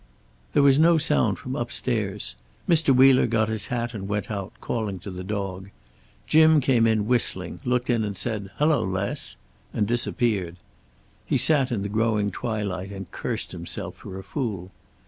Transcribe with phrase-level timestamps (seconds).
[0.53, 2.35] There was no sound from upstairs.
[2.67, 2.89] Mr.
[2.89, 5.69] Wheeler got his hat and went out, calling to the dog.
[6.25, 9.37] Jim came in whistling, looked in and said: "Hello, Les,"
[9.71, 10.55] and disappeared.
[11.23, 14.71] He sat in the growing twilight and cursed himself for a fool.